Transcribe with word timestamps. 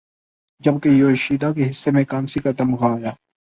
جبکہ 0.61 0.89
یوشیدا 0.89 1.51
کے 1.53 1.69
حصے 1.69 1.91
میں 1.91 2.03
کانسی 2.03 2.39
کا 2.39 2.51
تمغہ 2.57 2.95
آیا 2.95 3.11